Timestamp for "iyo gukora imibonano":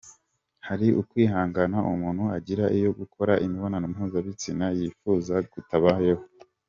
2.77-3.85